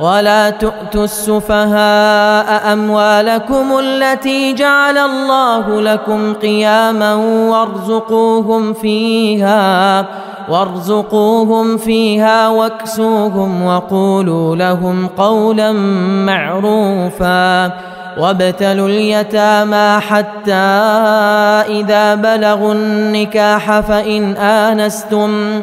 ولا 0.00 0.50
تؤتوا 0.50 1.04
السفهاء 1.04 2.72
أموالكم 2.72 3.78
التي 3.78 4.52
جعل 4.52 4.98
الله 4.98 5.80
لكم 5.80 6.34
قياما 6.34 7.14
وارزقوهم 7.50 8.72
فيها 8.72 10.06
وارزقوهم 10.48 11.76
فيها 11.76 12.48
واكسوهم 12.48 13.64
وقولوا 13.66 14.56
لهم 14.56 15.06
قولا 15.06 15.72
معروفا. 16.26 17.72
وابتلوا 18.18 18.88
اليتامى 18.88 20.00
حتى 20.00 20.52
إذا 21.80 22.14
بلغوا 22.14 22.72
النكاح 22.72 23.80
فإن 23.80 24.36
آنستم 24.36 25.62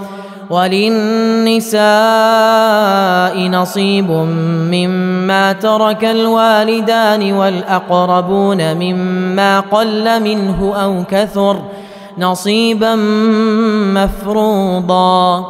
وللنساء 0.51 1.81
نصيب 3.47 4.11
مما 4.71 5.53
ترك 5.53 6.05
الوالدان 6.05 7.33
والأقربون 7.33 8.75
مما 8.75 9.59
قل 9.59 10.19
منه 10.23 10.73
أو 10.75 11.03
كثر 11.11 11.57
نصيبا 12.17 12.95
مفروضا. 13.95 15.45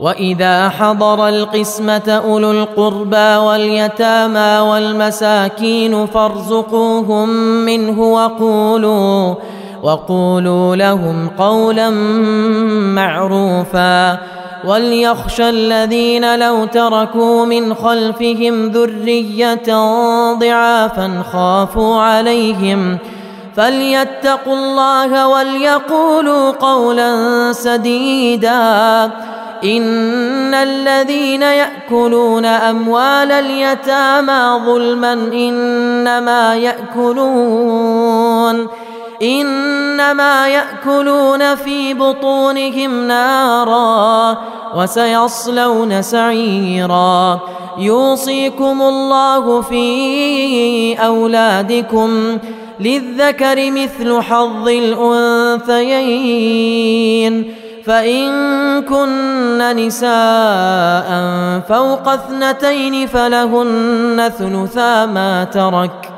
وإذا 0.00 0.68
حضر 0.68 1.28
القسمة 1.28 2.22
أولو 2.24 2.50
القربى 2.50 3.36
واليتامى 3.36 4.58
والمساكين 4.70 6.06
فارزقوهم 6.06 7.28
منه 7.64 8.00
وقولوا 8.00 9.34
وقولوا 9.82 10.76
لهم 10.76 11.28
قولا 11.38 11.90
معروفا 12.94 14.18
وليخشى 14.64 15.48
الذين 15.48 16.38
لو 16.38 16.64
تركوا 16.64 17.46
من 17.46 17.74
خلفهم 17.74 18.66
ذرية 18.68 19.62
ضعافا 20.32 21.22
خافوا 21.32 22.00
عليهم 22.00 22.98
فليتقوا 23.56 24.54
الله 24.54 25.28
وليقولوا 25.28 26.50
قولا 26.50 27.12
سديدا 27.52 29.04
إن 29.64 30.54
الذين 30.54 31.42
يأكلون 31.42 32.44
أموال 32.44 33.32
اليتامى 33.32 34.64
ظلما 34.66 35.12
إنما 35.12 36.56
يأكلون 36.56 38.08
إنما 39.22 40.48
يأكلون 40.48 41.54
في 41.54 41.94
بطونهم 41.94 43.08
نارا 43.08 44.38
وسيصلون 44.76 46.02
سعيرا. 46.02 47.40
يوصيكم 47.78 48.82
الله 48.82 49.60
في 49.60 50.94
أولادكم 50.94 52.38
للذكر 52.80 53.70
مثل 53.70 54.22
حظ 54.22 54.68
الأنثيين. 54.68 56.04
فإن 57.86 58.30
كن 58.82 59.76
نساء 59.76 61.08
فوق 61.68 62.08
اثنتين 62.08 63.06
فلهن 63.06 64.32
ثلثا 64.38 65.06
ما 65.06 65.44
ترك. 65.44 66.17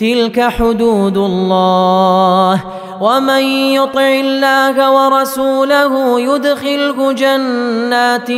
تلك 0.00 0.40
حدود 0.40 1.16
الله. 1.16 2.60
ومن 3.00 3.42
يطع 3.42 4.00
الله 4.00 4.90
ورسوله 4.90 6.20
يدخله 6.20 7.12
جنات 7.12 8.28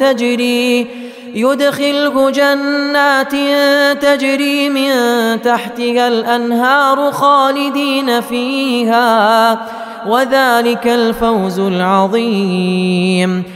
تجري 0.00 0.86
يدخله 1.34 2.30
جنات 2.30 3.32
تجري 4.02 4.68
من 4.68 4.92
تحتها 5.42 6.08
الأنهار 6.08 7.12
خالدين 7.12 8.20
فيها. 8.20 9.58
وذلك 10.06 10.86
الفوز 10.86 11.58
العظيم. 11.58 13.55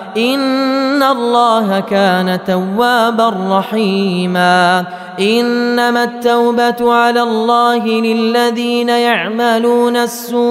إن 0.17 1.03
الله 1.03 1.79
كان 1.79 2.39
توابا 2.47 3.33
رحيما 3.49 4.85
إنما 5.19 6.03
التوبة 6.03 6.93
على 6.93 7.21
الله 7.21 7.87
للذين 7.87 8.89
يعملون 8.89 9.97
السوء 9.97 10.43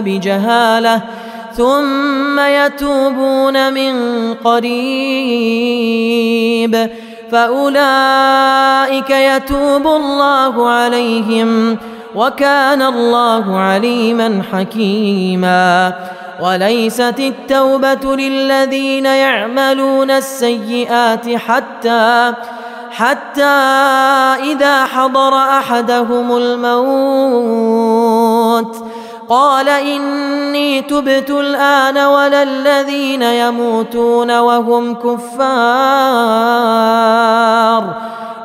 بجهالة 0.00 1.02
ثم 1.52 2.40
يتوبون 2.40 3.72
من 3.72 3.94
قريب 4.34 4.78
فأولئك 7.32 9.10
يتوب 9.10 9.86
الله 9.86 10.68
عليهم 10.68 11.78
وكان 12.14 12.82
الله 12.82 13.58
عليما 13.58 14.42
حكيما 14.52 15.94
وليست 16.40 17.14
التوبة 17.18 18.16
للذين 18.16 19.06
يعملون 19.06 20.10
السيئات 20.10 21.36
حتى 21.36 22.34
حتى 22.90 23.42
إذا 24.52 24.84
حضر 24.84 25.36
أحدهم 25.36 26.36
الموت. 26.36 27.88
قال 29.28 29.68
إني 29.68 30.82
تبت 30.82 31.30
الآن 31.30 31.98
ولا 31.98 32.42
الذين 32.42 33.22
يموتون 33.22 34.38
وهم 34.38 34.94
كفار. 34.94 35.18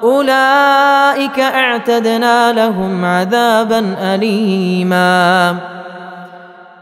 أولئك 0.04 1.40
أعتدنا 1.40 2.54
لهم 2.54 3.06
عذابا 3.06 3.96
أليماً. 4.02 5.56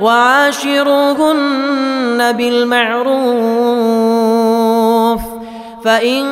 وعاشروهن 0.00 1.52
بالمعروف 2.32 3.14
فإن 5.84 6.24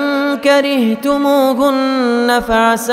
كرهتموهن 0.44 2.40
فعسى 2.48 2.92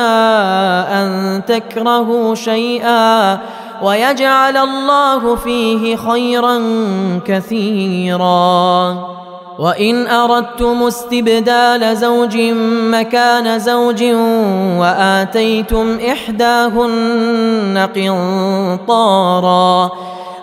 أن 0.92 1.42
تكرهوا 1.48 2.36
شيئا 2.36 3.38
ويجعل 3.84 4.58
الله 4.58 5.36
فيه 5.36 5.96
خيرا 5.96 6.62
كثيرا. 7.26 9.10
وإن 9.60 10.08
أردتم 10.08 10.84
استبدال 10.84 11.98
زوج 11.98 12.38
مكان 12.92 13.60
زوج 13.60 14.04
وآتيتم 14.80 16.00
إحداهن 16.12 17.90
قنطارا 18.88 19.92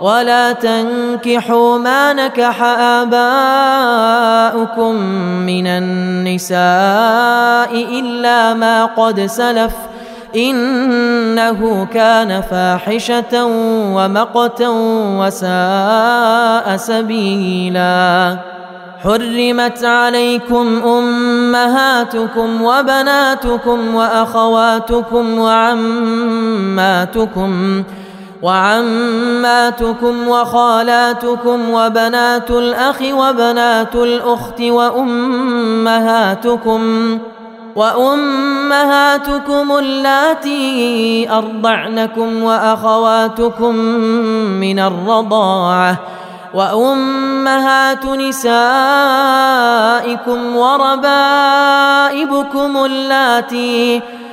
ولا 0.00 0.52
تنكحوا 0.52 1.78
ما 1.78 2.12
نكح 2.12 2.62
آباؤكم 3.02 4.94
من 5.46 5.66
النساء 5.66 6.60
إلا 8.00 8.54
ما 8.54 8.84
قد 8.84 9.20
سلف 9.20 9.72
إنه 10.36 11.86
كان 11.92 12.40
فاحشة 12.40 13.44
ومقتا 13.94 14.68
وساء 15.20 16.76
سبيلا. 16.76 18.36
حرمت 19.04 19.84
عليكم 19.84 20.82
أمهاتكم 20.84 22.62
وبناتكم 22.62 23.94
وأخواتكم 23.94 25.38
وعماتكم 25.38 26.60
وعماتكم 26.70 27.84
وخالاتكم 30.28 31.70
وبنات 31.70 32.50
الأخ 32.50 33.02
وبنات 33.02 33.94
الأخت 33.94 34.60
وأمهاتكم 34.60 36.00
وأمهاتكم 37.76 39.72
اللاتي 39.78 41.30
أرضعنكم 41.30 42.42
وأخواتكم 42.42 43.74
من 44.60 44.78
الرضاعة 44.78 45.96
وأمهات 46.54 48.06
نسائكم 48.06 48.56
وربائبكم 50.56 51.64
اللاتي 52.84 54.02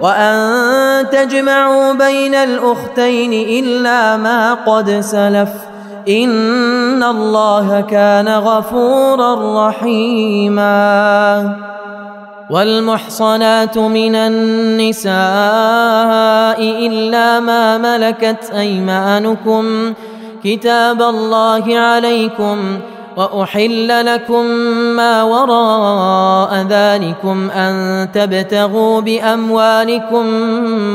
وأن 0.00 1.10
تجمعوا 1.10 1.92
بين 1.92 2.34
الأختين 2.34 3.32
إلا 3.32 4.16
ما 4.16 4.54
قد 4.54 5.00
سلف. 5.00 5.48
إن 6.08 7.02
الله 7.02 7.80
كان 7.80 8.28
غفورا 8.28 9.68
رحيما. 9.68 11.56
والمحصنات 12.50 13.78
من 13.78 14.14
النساء 14.14 15.16
إلا 16.60 17.40
ما 17.40 17.78
ملكت 17.78 18.52
أيمانكم. 18.58 19.92
كتاب 20.44 21.02
الله 21.02 21.78
عليكم. 21.78 22.78
وأحل 23.16 24.06
لكم 24.06 24.46
ما 24.96 25.22
وراء 25.22 26.66
ذلكم 26.68 27.50
أن 27.50 28.08
تبتغوا 28.12 29.00
بأموالكم 29.00 30.26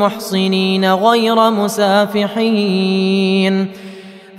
محصنين 0.01 0.94
غير 0.94 1.50
مسافحين 1.50 3.01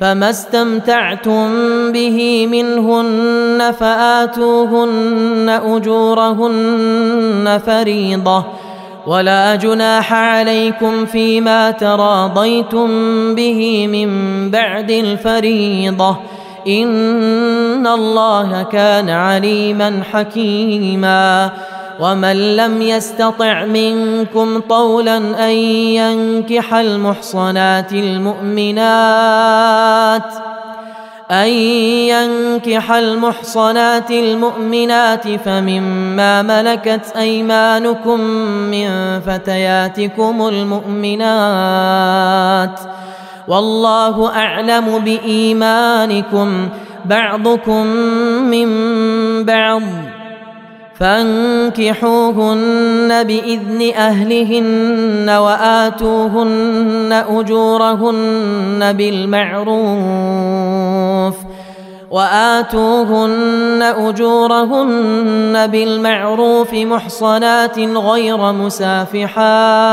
فما 0.01 0.31
استمتعتم 0.31 1.49
به 1.93 2.47
منهن 2.47 3.73
فآتوهن 3.81 5.61
أجورهن 5.65 7.61
فريضة 7.67 8.45
ولا 9.07 9.55
جناح 9.55 10.13
عليكم 10.13 11.07
فيما 11.07 11.71
تراضيتم 11.71 12.89
به 13.35 13.87
من 13.87 14.11
بعد 14.51 14.91
الفريضة 14.91 16.17
ان 16.67 17.87
الله 17.87 18.63
كان 18.63 19.11
عليما 19.11 20.03
حكيما. 20.13 21.51
ومن 22.01 22.57
لم 22.57 22.83
يستطع 22.83 23.65
منكم 23.65 24.61
طولا 24.61 25.17
ان 25.17 25.51
ينكح 25.51 26.75
المحصنات 26.75 27.93
المؤمنات 27.93 29.13
أن 31.31 31.49
ينكح 32.09 32.93
المحصنات 32.93 34.11
المؤمنات 34.11 35.29
فمما 35.29 36.43
ملكت 36.43 37.17
أيمانكم 37.17 38.21
من 38.71 39.21
فتياتكم 39.21 40.49
المؤمنات 40.49 41.91
ۖ. 42.79 42.83
والله 43.49 44.37
أعلم 44.37 44.99
بإيمانكم 44.99 46.69
بعضكم 47.05 47.87
من 48.47 48.69
بعض 49.45 49.83
فانكحوهن 50.95 52.53
بإذن 53.25 53.93
أهلهن 53.97 55.31
وآتوهن 55.31 57.25
أجورهن 57.29 58.93
بالمعروف 58.93 60.33
وآتوهن 62.11 63.83
أجورهن 63.83 65.67
بالمعروف 65.67 66.75
محصنات 66.75 67.79
غير 67.79 68.53
مسافحات 68.53 69.93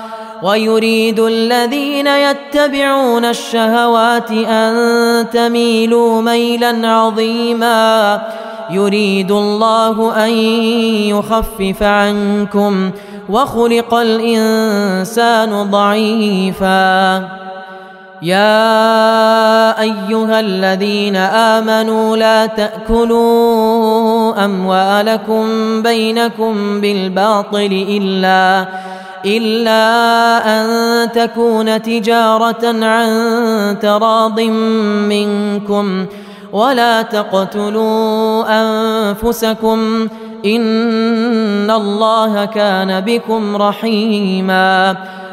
ويريد 0.43 1.19
الذين 1.19 2.07
يتبعون 2.07 3.25
الشهوات 3.25 4.31
أن 4.31 5.29
تميلوا 5.29 6.21
ميلا 6.21 6.87
عظيما. 6.87 8.21
يريد 8.71 9.31
الله 9.31 10.25
أن 10.25 10.29
يخفف 11.09 11.83
عنكم 11.83 12.91
وخلق 13.29 13.93
الإنسان 13.93 15.71
ضعيفا. 15.71 17.17
يا 18.21 19.81
أيها 19.81 20.39
الذين 20.39 21.15
آمنوا 21.15 22.17
لا 22.17 22.45
تأكلوا 22.45 24.45
أموالكم 24.45 25.45
بينكم 25.81 26.81
بالباطل 26.81 27.85
إلا 27.89 28.65
إلا 29.25 29.81
أن 30.45 31.11
تكون 31.11 31.81
تجارة 31.81 32.85
عن 32.85 33.09
تراض 33.81 34.39
منكم 35.09 36.05
ولا 36.53 37.01
تقتلوا 37.01 38.43
أنفسكم 38.49 40.07
إن 40.45 41.71
الله 41.71 42.45
كان 42.45 43.01
بكم 43.01 43.55
رحيما 43.55 44.95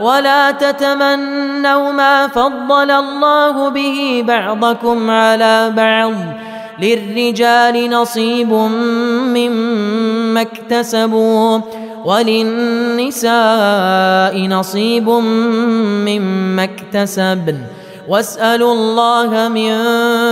ولا 0.00 0.50
تتمنوا 0.50 1.92
ما 1.92 2.28
فضل 2.28 2.90
الله 2.90 3.68
به 3.68 4.24
بعضكم 4.26 5.10
على 5.10 5.72
بعض. 5.76 6.14
للرجال 6.80 7.90
نصيب 7.90 8.52
مما 8.52 10.40
اكتسبوا 10.40 11.58
وللنساء 12.04 13.34
نصيب 14.48 15.08
مما 15.08 16.64
اكتسبن. 16.64 17.58
واسألوا 18.08 18.72
الله 18.72 19.48
من 19.48 19.72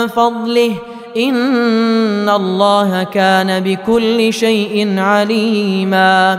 فضله 0.06 0.74
إن 1.16 2.28
الله 2.28 3.02
كان 3.02 3.60
بكل 3.60 4.32
شيء 4.32 4.98
عليما. 4.98 6.38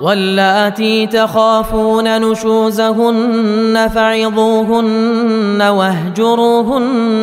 واللاتي 0.00 1.06
تخافون 1.06 2.20
نشوزهن 2.20 3.90
فعظوهن 3.94 5.62
واهجروهن 5.62 7.20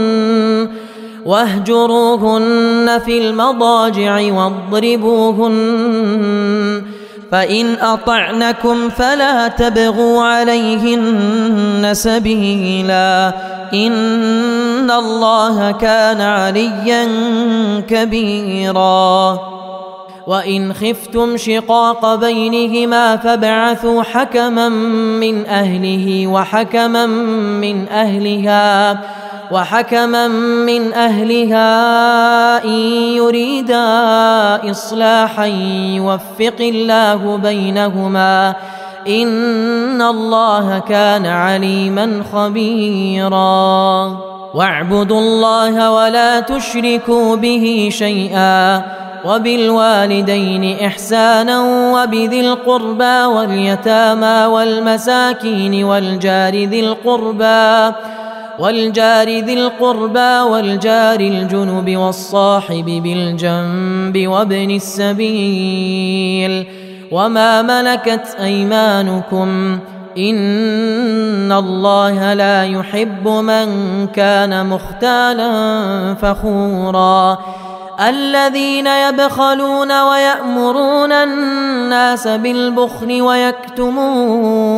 واهجروهن 1.25 2.99
في 3.05 3.17
المضاجع 3.17 4.33
واضربوهن 4.33 5.57
فإن 7.31 7.75
أطعنكم 7.75 8.89
فلا 8.89 9.47
تبغوا 9.47 10.23
عليهن 10.23 11.89
سبيلا 11.93 13.33
إن 13.73 14.91
الله 14.91 15.71
كان 15.71 16.21
عليا 16.21 17.07
كبيرا 17.89 19.39
وإن 20.27 20.73
خفتم 20.73 21.37
شقاق 21.37 22.15
بينهما 22.15 23.17
فابعثوا 23.17 24.03
حكما 24.03 24.69
من 25.19 25.45
أهله 25.45 26.27
وحكما 26.27 27.05
من 27.05 27.87
أهلها 27.87 28.97
وحكما 29.51 30.27
من 30.67 30.93
أهلها 30.93 32.63
إن 32.63 32.79
يريدا 33.15 33.85
إصلاحا 34.71 35.45
يوفق 35.95 36.59
الله 36.59 37.37
بينهما. 37.37 38.55
إن 39.07 40.01
الله 40.01 40.79
كان 40.79 41.25
عليما 41.25 42.23
خبيرا. 42.33 44.17
واعبدوا 44.53 45.19
الله 45.19 45.91
ولا 45.91 46.39
تشركوا 46.39 47.35
به 47.35 47.89
شيئا. 47.91 49.06
وبالوالدين 49.27 50.79
إحسانا 50.85 51.59
وبذي 51.93 52.41
القربى 52.41 53.25
واليتامى 53.25 54.45
والمساكين 54.45 55.83
والجار 55.83 56.53
ذي 56.53 56.79
القربى 56.79 57.95
والجار 58.59 59.27
ذي 59.27 59.53
القربى 59.53 60.39
والجار 60.51 61.19
الجنب 61.19 61.97
والصاحب 61.97 62.85
بالجنب 62.85 64.27
وابن 64.27 64.71
السبيل 64.71 66.65
وما 67.11 67.61
ملكت 67.61 68.37
أيمانكم 68.39 69.79
إن 70.17 71.51
الله 71.51 72.33
لا 72.33 72.63
يحب 72.63 73.27
من 73.27 73.67
كان 74.07 74.65
مختالا 74.65 75.53
فخورا 76.13 77.37
الذين 77.99 78.87
يبخلون 78.87 80.01
ويأمرون 80.01 81.11
الناس 81.11 82.27
بالبخل 82.27 83.21
ويكتمون 83.21 84.77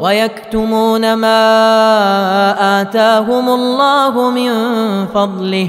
ويكتمون 0.00 1.14
ما 1.14 2.80
آتاهم 2.80 3.48
الله 3.48 4.30
من 4.30 4.52
فضله 5.06 5.68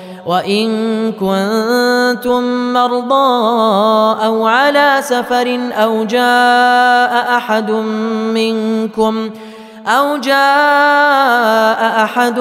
وإن 0.25 0.67
كنتم 1.11 2.73
مرضى 2.73 4.25
أو 4.25 4.47
على 4.47 4.97
سفر 5.01 5.59
أو 5.73 6.03
جاء 6.03 7.37
أحد 7.37 7.71
منكم 8.31 9.29
أو 9.87 10.17
جاء 10.17 12.03
أحد 12.03 12.39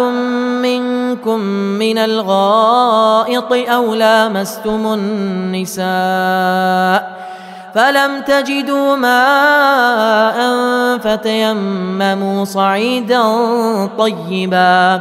منكم 0.63 1.41
من 1.81 1.99
الغائط 1.99 3.53
أو 3.53 3.95
لامستم 3.95 4.87
النساء 4.95 5.91
فلم 7.75 8.21
تجدوا 8.21 8.97
ماء 8.97 10.39
فتيمموا 10.99 12.45
صعيدا 12.45 13.23
طيبا 13.99 15.01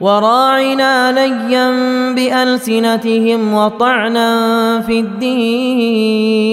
وراعنا 0.00 1.12
ليا 1.12 1.70
بألسنتهم 2.14 3.54
وطعنا 3.54 4.80
في 4.80 5.00
الدين. 5.00 6.50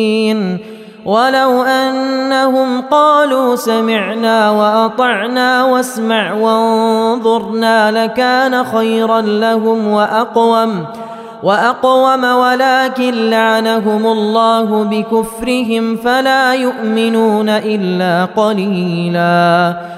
ولو 1.05 1.63
أنهم 1.63 2.81
قالوا 2.81 3.55
سمعنا 3.55 4.51
وأطعنا 4.51 5.63
واسمع 5.63 6.33
وانظرنا 6.33 8.05
لكان 8.05 8.63
خيرا 8.63 9.21
لهم 9.21 9.87
وأقوم 9.87 10.85
وأقوم 11.43 12.23
ولكن 12.23 13.29
لعنهم 13.29 14.05
الله 14.07 14.83
بكفرهم 14.83 15.95
فلا 15.95 16.53
يؤمنون 16.53 17.49
إلا 17.49 18.25
قليلاً. 18.25 19.97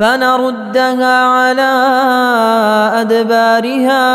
فنردها 0.00 1.24
على 1.24 1.72
أدبارها 3.00 4.06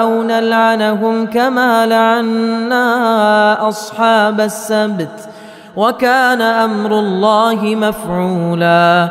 أو 0.00 0.22
نلعنهم 0.22 1.26
كما 1.26 1.86
لعنا 1.86 3.68
أصحاب 3.68 4.40
السبت 4.40 5.28
وكان 5.76 6.42
أمر 6.42 6.98
الله 6.98 7.74
مفعولا 7.74 9.10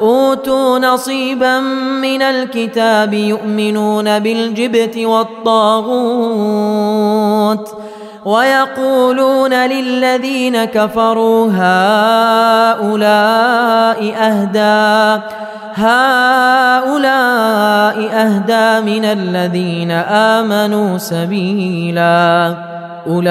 أوتوا 0.00 0.78
نصيبا 0.78 1.60
من 2.00 2.22
الكتاب 2.22 3.14
يؤمنون 3.14 4.18
بالجبت 4.18 4.96
والطاغوت 4.96 5.88
ويقولون 8.24 9.54
للذين 9.54 10.64
كفروا 10.64 11.50
هؤلاء 11.54 12.88
أهدى 14.14 15.22
هؤلاء 15.74 16.98
أهدى 18.12 18.80
من 18.96 19.04
الذين 19.04 19.90
آمنوا 19.90 20.98
سبيلا. 20.98 22.54
أولئك 23.06 23.28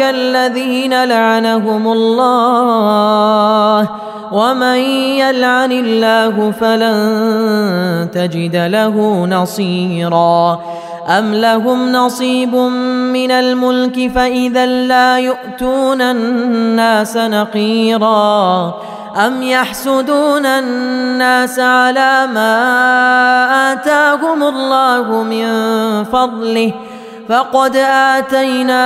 الذين 0.00 1.04
لعنهم 1.04 1.92
الله 1.92 3.88
ومن 4.32 4.78
يلعن 5.20 5.72
الله 5.72 6.50
فلن 6.50 8.08
تجد 8.12 8.56
له 8.56 9.26
نصيرا 9.26 10.60
ام 11.08 11.34
لهم 11.34 11.92
نصيب 11.92 12.54
من 13.12 13.30
الملك 13.30 14.10
فاذا 14.14 14.66
لا 14.66 15.18
يؤتون 15.18 16.00
الناس 16.00 17.16
نقيرا 17.16 18.74
أم 19.26 19.42
يحسدون 19.42 20.46
الناس 20.46 21.58
على 21.58 22.26
ما 22.34 22.52
آتاهم 23.72 24.42
الله 24.42 25.22
من 25.22 25.44
فضله 26.04 26.72
فقد 27.28 27.76
آتينا 27.76 28.84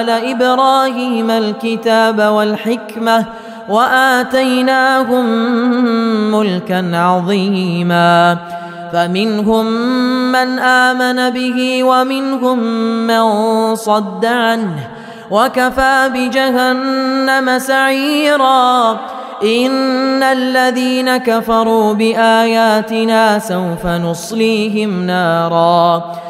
آل 0.00 0.10
إبراهيم 0.10 1.30
الكتاب 1.30 2.20
والحكمة 2.20 3.24
وآتيناهم 3.70 5.24
ملكا 6.30 6.96
عظيما. 6.96 8.36
فمنهم 8.92 9.66
من 10.32 10.58
آمن 10.58 11.30
به 11.30 11.84
ومنهم 11.84 12.58
من 13.06 13.74
صد 13.74 14.24
عنه. 14.24 14.88
وكفى 15.30 16.10
بجهنم 16.14 17.58
سعيرا. 17.58 18.96
إن 19.44 20.22
الذين 20.22 21.16
كفروا 21.16 21.94
بآياتنا 21.94 23.38
سوف 23.38 23.86
نصليهم 23.86 25.06
ناراً. 25.06 26.29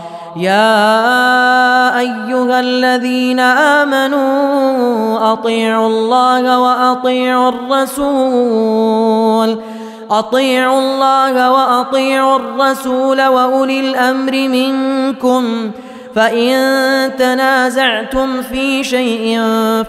يا 0.35 1.99
أيها 1.99 2.59
الذين 2.59 3.39
آمنوا 3.39 5.33
أطيعوا 5.33 5.87
الله 5.87 6.59
وأطيعوا 6.59 7.49
الرسول. 7.49 9.59
أطيعوا 10.11 10.79
الله 10.79 11.51
وأطيعوا 11.51 12.35
الرسول 12.35 13.27
وأولي 13.27 13.79
الأمر 13.79 14.31
منكم. 14.31 15.71
فإن 16.15 17.11
تنازعتم 17.17 18.41
في 18.41 18.83
شيء 18.83 19.39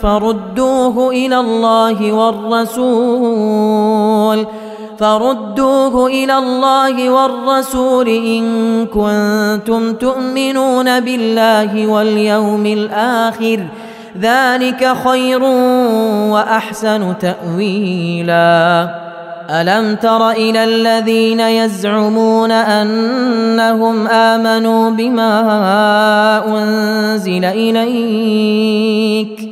فردوه 0.03 1.11
إلى 1.11 1.41
الله 1.41 2.13
والرسول. 2.13 3.83
فردوه 5.03 6.07
إلى 6.07 6.39
الله 6.39 7.11
والرسول 7.11 8.09
إن 8.09 8.45
كنتم 8.87 9.95
تؤمنون 9.95 11.01
بالله 11.01 11.87
واليوم 11.87 12.67
الآخر 12.67 13.61
ذلك 14.21 14.97
خير 15.05 15.43
وأحسن 16.33 17.15
تأويلا. 17.19 18.91
ألم 19.51 19.95
تر 19.95 20.31
إلى 20.31 20.65
الذين 20.65 21.41
يزعمون 21.41 22.51
أنهم 22.51 24.07
آمنوا 24.07 24.91
بما 24.91 25.35
أنزل 26.47 27.45
إليك؟ 27.45 29.52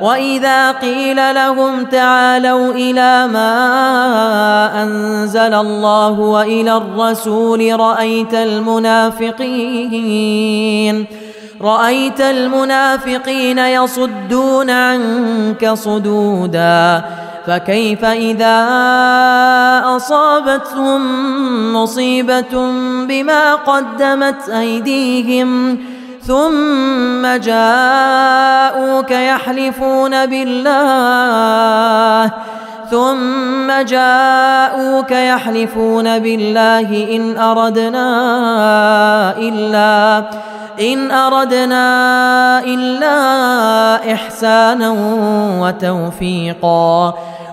واذا 0.00 0.72
قيل 0.72 1.34
لهم 1.34 1.84
تعالوا 1.84 2.72
إلى 2.72 3.26
ما 3.32 4.82
انزل 4.82 5.54
الله 5.54 6.20
والى 6.20 6.76
الرسول 6.76 7.80
رايت 7.80 8.34
المنافقين 8.34 9.60
رايت 11.60 12.20
المنافقين 12.20 13.58
يصدون 13.58 14.70
عنك 14.70 15.70
صدودا 15.74 17.04
فكيف 17.46 18.04
اذا 18.04 18.58
اصابتهم 19.96 21.02
مصيبه 21.74 22.70
بما 23.08 23.54
قدمت 23.54 24.48
ايديهم 24.48 25.78
ثم 26.26 27.26
جاءوك 27.36 29.10
يحلفون 29.10 30.26
بالله. 30.26 30.70
ثم 32.90 33.70
جاءوك 33.82 35.10
يحلفون 35.10 36.18
بالله 36.18 37.16
إن 37.16 37.38
أردنا 37.38 38.08
إلا 39.38 40.24
إن 40.80 41.10
أردنا 41.10 41.84
إلا 42.64 44.12
إحسانا 44.12 44.90
وتوفيقا. 45.60 47.14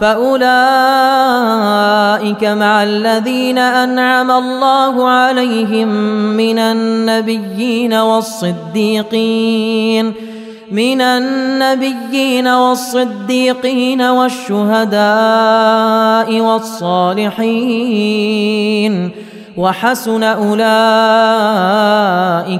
فأولئك 0.00 0.44
مع 2.44 2.82
الذين 2.82 3.58
أنعم 3.58 4.30
الله 4.30 5.08
عليهم 5.08 5.88
من 6.36 6.58
النبيين 6.58 7.94
والصديقين 7.94 8.76
من 10.70 11.00
النبيين 11.00 12.48
والصديقين 12.48 14.02
والشهداء 14.02 15.00
والصالحين. 16.40 17.36
وحسن 19.56 20.22
أولئك 20.22 20.68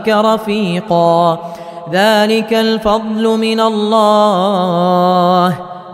رفيقا. 0.09 1.39
ذلك 1.93 2.55
الفضل 2.55 3.39
من 3.39 3.61
الله. 3.61 5.57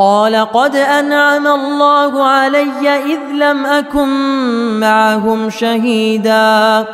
قال 0.00 0.36
قد 0.36 0.76
أنعم 0.76 1.46
الله 1.46 2.24
علي 2.24 2.88
إذ 2.88 3.20
لم 3.32 3.66
أكن 3.66 4.08
معهم 4.80 5.50
شهيدا 5.50 6.86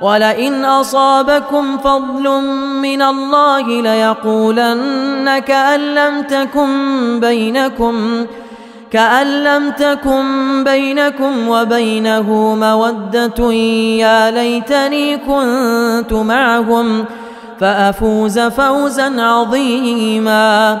ولئن 0.00 0.64
أصابكم 0.64 1.78
فضل 1.78 2.42
من 2.82 3.02
الله 3.02 3.82
ليقولن 3.82 5.38
كان 5.38 5.80
لم 5.80 6.22
تكن 6.22 7.20
بينكم 7.20 8.26
كأن 8.90 9.44
لم 9.44 9.70
تكن 9.70 10.64
بينكم 10.64 11.48
وبينه 11.48 12.54
مودة 12.60 13.52
يا 13.52 14.30
ليتني 14.30 15.16
كنت 15.16 16.12
معهم 16.12 17.04
فأفوز 17.60 18.38
فوزا 18.38 19.22
عظيما 19.22 20.80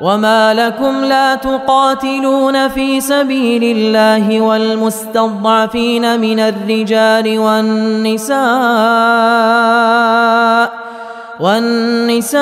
وما 0.00 0.54
لكم 0.54 1.04
لا 1.04 1.34
تقاتلون 1.34 2.68
في 2.68 3.00
سبيل 3.00 3.76
الله 3.76 4.40
والمستضعفين 4.40 6.20
من 6.20 6.40
الرجال 6.40 7.38
والنساء 7.38 8.40
والنساء 11.40 12.40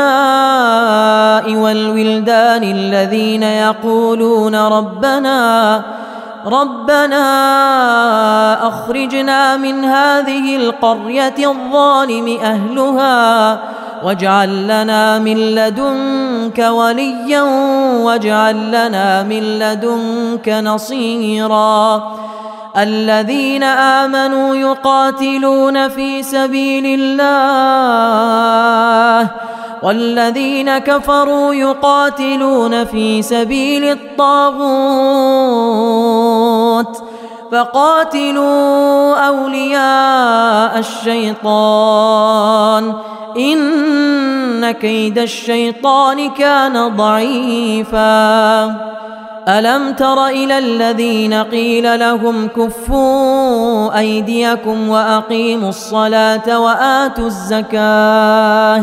والولدان 1.55 2.63
الذين 2.63 3.43
يقولون 3.43 4.55
ربنا 4.55 5.83
ربنا 6.47 7.19
اخرجنا 8.69 9.57
من 9.57 9.85
هذه 9.85 10.57
القريه 10.57 11.35
الظالم 11.39 12.39
اهلها 12.43 13.59
واجعل 14.05 14.65
لنا 14.65 15.19
من 15.19 15.37
لدنك 15.37 16.59
وليا 16.59 17.43
واجعل 18.03 18.69
لنا 18.69 19.23
من 19.23 19.59
لدنك 19.59 20.49
نصيرا. 20.49 22.19
الذين 22.77 23.63
آمنوا 23.63 24.57
يقاتلون 24.57 25.89
في 25.89 26.23
سبيل 26.23 27.01
الله 27.01 27.29
والذين 29.83 30.79
كفروا 30.79 31.55
يقاتلون 31.55 32.85
في 32.85 33.23
سبيل 33.23 33.85
الطاغوت. 33.85 34.99
فقاتلوا 37.53 39.17
أولياء 39.17 40.79
الشيطان. 40.79 42.29
إن 43.39 44.71
كيد 44.71 45.19
الشيطان 45.19 46.31
كان 46.31 46.97
ضعيفا. 46.97 48.65
ألم 49.49 49.93
تر 49.93 50.27
إلى 50.27 50.59
الذين 50.59 51.35
قيل 51.35 52.01
لهم 52.01 52.49
كفوا 52.49 53.99
أيديكم 53.99 54.89
وأقيموا 54.89 55.69
الصلاة 55.69 56.61
وآتوا 56.61 57.27
الزكاة؟ 57.27 58.83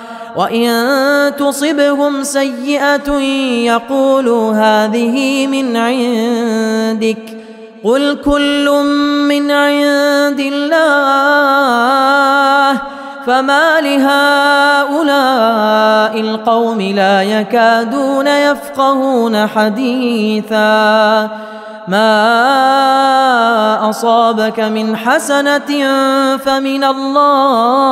وإن 0.35 1.33
تصبهم 1.37 2.23
سيئة 2.23 3.11
يقولوا 3.65 4.53
هذه 4.53 5.47
من 5.47 5.77
عندك 5.77 7.37
قل 7.83 8.17
كل 8.25 8.69
من 9.27 9.51
عند 9.51 10.39
الله 10.39 11.61
فما 13.25 13.81
لهؤلاء 13.81 15.01
القوم 16.21 16.81
لا 16.81 17.23
يكادون 17.23 18.27
يفقهون 18.27 19.47
حديثا 19.47 21.29
ما 21.87 22.29
أصابك 23.89 24.59
من 24.59 24.95
حسنة 24.95 25.87
فمن 26.37 26.83
الله 26.83 27.91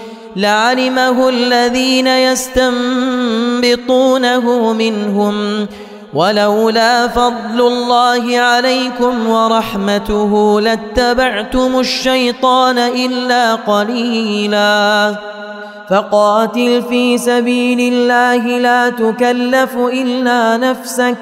لعلمه 0.35 1.29
الذين 1.29 2.07
يستنبطونه 2.07 2.73
منهم 4.73 5.67
ولولا 6.13 7.07
فضل 7.07 7.61
الله 7.67 8.37
عليكم 8.39 9.29
ورحمته 9.29 10.61
لاتبعتم 10.61 11.79
الشيطان 11.79 12.77
الا 12.77 13.55
قليلا 13.55 15.15
فقاتل 15.89 16.83
في 16.89 17.17
سبيل 17.17 17.93
الله 17.93 18.59
لا 18.59 18.89
تكلف 18.89 19.77
الا 19.77 20.57
نفسك 20.57 21.17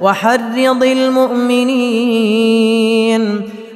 وحرض 0.00 0.82
المؤمنين 0.82 2.38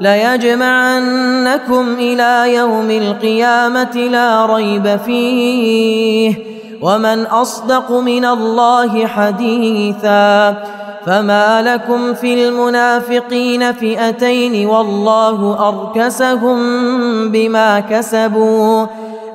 ليجمعنكم 0.00 1.94
إلى 1.98 2.54
يوم 2.54 2.90
القيامة 2.90 3.96
لا 3.96 4.46
ريب 4.46 4.96
فيه. 5.06 6.34
ومن 6.82 7.26
أصدق 7.26 7.92
من 7.92 8.24
الله 8.24 9.06
حديثا 9.06 10.56
فما 11.06 11.62
لكم 11.62 12.14
في 12.14 12.48
المنافقين 12.48 13.72
فئتين 13.72 14.66
والله 14.66 15.68
أركسهم 15.68 16.58
بما 17.28 17.80
كسبوا. 17.80 18.86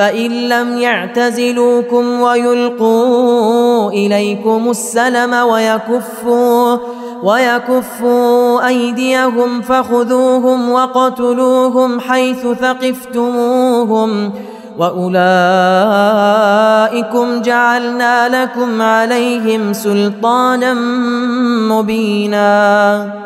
فإن 0.00 0.30
لم 0.48 0.78
يعتزلوكم 0.78 2.20
ويلقوا 2.20 3.90
إليكم 3.90 4.70
السلم 4.70 5.34
ويكفوا 5.34 6.76
ويكفوا 7.22 8.66
أيديهم 8.68 9.60
فخذوهم 9.62 10.70
وقتلوهم 10.70 12.00
حيث 12.00 12.46
ثقفتموهم 12.46 14.32
وأولئكم 14.78 15.20
جعلنا 17.42 18.42
لكم 18.42 18.82
عليهم 18.82 19.72
سلطانا 19.72 20.74
مبينا 21.68 23.20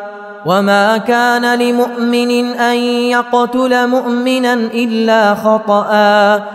وما 0.45 0.97
كان 0.97 1.59
لمؤمن 1.59 2.31
أن 2.45 2.77
يقتل 3.09 3.87
مؤمنا 3.87 4.53
إلا 4.53 5.35
خطأ 5.35 6.54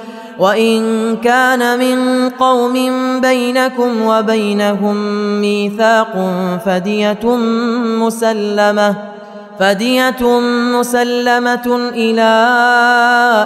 وإن 0.39 1.17
كان 1.17 1.79
من 1.79 2.29
قوم 2.29 2.73
بينكم 3.21 4.01
وبينهم 4.01 4.95
ميثاق 5.41 6.31
فدية 6.65 7.35
مسلمة 7.99 8.95
فدية 9.59 10.39
مسلمة 10.79 11.89
إلى 11.93 12.31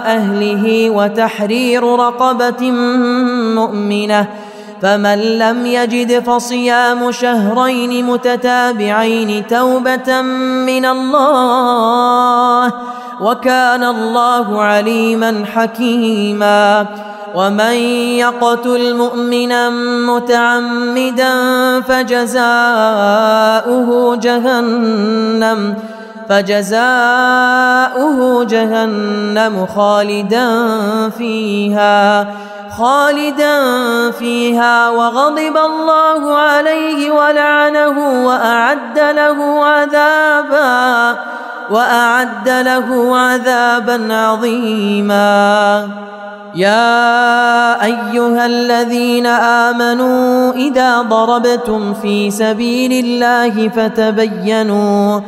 أهله 0.06 0.90
وتحرير 0.90 1.82
رقبة 1.82 2.70
مؤمنة 3.54 4.26
فمن 4.82 5.18
لم 5.18 5.66
يجد 5.66 6.24
فصيام 6.24 7.12
شهرين 7.12 8.06
متتابعين 8.06 9.46
توبة 9.46 10.22
من 10.66 10.84
الله 10.84 12.72
وكان 13.20 13.84
الله 13.84 14.62
عليما 14.62 15.44
حكيما. 15.54 16.86
ومن 17.34 17.74
يقتل 18.16 18.96
مؤمنا 18.96 19.70
متعمدا 20.06 21.30
فجزاؤه 21.80 22.50
جهنم 24.16 25.74
فجزاؤه 26.28 26.78
جهنم 28.44 29.66
خالدا 29.76 30.48
فيها 31.10 32.26
خالدا 32.78 33.60
فيها. 34.10 34.90
وغضب 34.90 35.56
الله 35.56 36.34
عليه 36.34 37.10
ولعنه 37.10 38.26
وأعد 38.26 38.98
له 38.98 39.64
عذابا. 39.64 41.16
وأعد 41.70 42.48
له 42.48 43.16
عذابا 43.16 44.14
عظيما. 44.14 45.88
يا 46.54 47.84
أيها 47.84 48.46
الذين 48.46 49.26
آمنوا 49.26 50.52
إذا 50.52 51.02
ضربتم 51.02 51.94
في 51.94 52.30
سبيل 52.30 53.04
الله 53.04 53.68
فتبينوا 53.68 55.20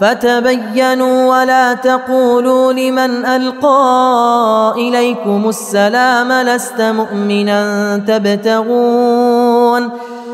فتبينوا 0.00 1.40
ولا 1.40 1.74
تقولوا 1.74 2.72
لمن 2.72 3.26
ألقى 3.26 4.74
إليكم 4.76 5.48
السلام 5.48 6.32
لست 6.32 6.80
مؤمنا 6.80 7.96
تبتغون. 8.06 9.90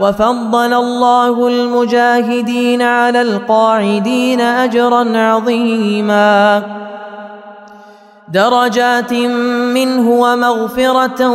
وفضل 0.00 0.72
الله 0.72 1.48
المجاهدين 1.48 2.82
على 2.82 3.22
القاعدين 3.22 4.40
أجرا 4.40 5.18
عظيما. 5.18 6.62
درجات 8.28 9.12
منه 9.74 10.10
ومغفرة 10.10 11.28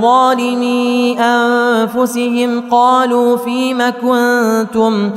ظالمي 0.00 1.20
أنفسهم 1.20 2.70
قالوا 2.70 3.36
فيم 3.36 3.82
كنتم؟ 3.88 5.10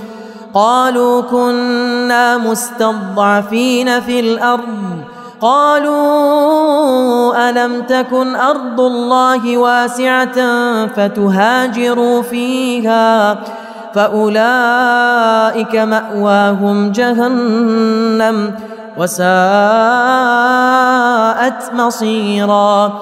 قالوا 0.54 1.22
كنا 1.22 2.38
مستضعفين 2.38 4.02
في 4.02 4.20
الأرض. 4.20 5.04
قالوا 5.42 7.50
ألم 7.50 7.82
تكن 7.82 8.36
أرض 8.36 8.82
الله 8.82 9.58
واسعة 9.58 10.38
فتهاجروا 10.88 12.22
فيها 12.22 13.40
فأولئك 13.96 15.76
مأواهم 15.76 16.92
جهنم 16.92 18.56
وساءت 18.98 19.24
مصيرا. 21.74 23.02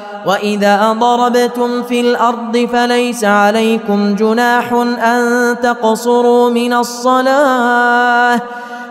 واذا 0.25 0.93
ضربتم 0.99 1.83
في 1.83 2.01
الأرض 2.01 2.69
فليس 2.73 3.23
عليكم 3.23 4.15
جناح 4.15 4.73
ان 4.73 5.55
تقصروا 5.63 6.49
من 6.49 6.73
الصلاه 6.73 8.41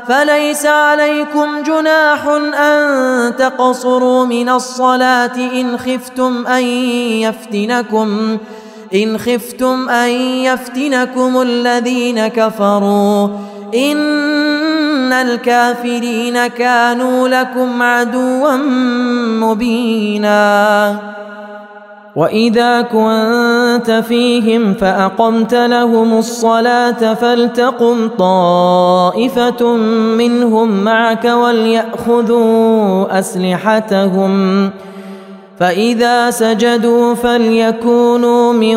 فليس 0.08 0.66
عليكم 0.66 1.62
جناح 1.62 2.26
ان 2.60 3.36
تقصروا 3.36 4.24
من 4.24 4.48
الصلاه 4.48 5.36
ان 5.36 5.78
خفتم 5.78 6.46
ان 6.46 6.62
يفتنكم 7.22 8.38
إن 8.94 9.18
خفتم 9.18 9.88
أن 9.88 10.10
يفتنكم 10.44 11.42
الذين 11.42 12.26
كفروا 12.28 13.28
إن 13.74 15.12
الكافرين 15.12 16.46
كانوا 16.46 17.28
لكم 17.28 17.82
عدوا 17.82 18.56
مبينا. 19.40 20.96
وإذا 22.16 22.80
كنت 22.80 24.02
فيهم 24.08 24.74
فأقمت 24.74 25.54
لهم 25.54 26.18
الصلاة 26.18 27.14
فلتقم 27.14 28.08
طائفة 28.08 29.76
منهم 30.16 30.84
معك 30.84 31.24
وليأخذوا 31.24 33.18
أسلحتهم. 33.18 34.70
فإذا 35.60 36.30
سجدوا 36.30 37.14
فليكونوا 37.14 38.52
من 38.52 38.76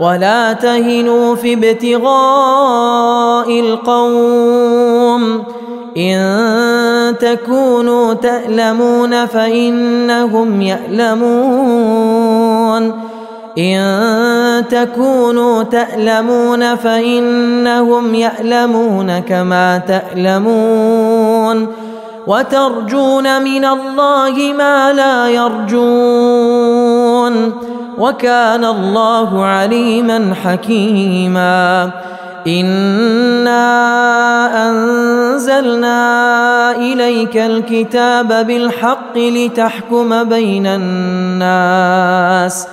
ولا 0.00 0.52
تهنوا 0.52 1.34
في 1.34 1.54
ابتغاء 1.54 3.60
القوم. 3.60 5.42
إن 5.96 7.14
تكونوا 7.20 8.14
تألمون 8.14 9.26
فإنهم 9.26 10.62
يألمون. 10.62 12.12
إن 13.58 14.64
تكونوا 14.70 15.62
تألمون 15.62 16.74
فإنهم 16.74 18.14
يألمون 18.14 19.18
كما 19.18 19.78
تألمون. 19.78 21.66
وترجون 22.26 23.42
من 23.42 23.64
الله 23.64 24.54
ما 24.58 24.92
لا 24.92 25.28
يرجون. 25.28 26.85
وكان 27.98 28.64
الله 28.64 29.44
عليما 29.44 30.34
حكيما. 30.44 31.90
انا 32.46 33.66
انزلنا 34.68 36.00
اليك 36.76 37.36
الكتاب 37.36 38.46
بالحق 38.46 39.16
لتحكم 39.16 40.24
بين 40.24 40.66
الناس 40.66 42.66